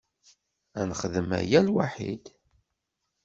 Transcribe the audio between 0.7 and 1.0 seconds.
Ad